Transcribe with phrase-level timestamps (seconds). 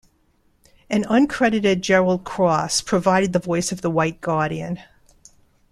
[0.89, 4.79] An uncredited Gerald Cross provided the voice of the White Guardian.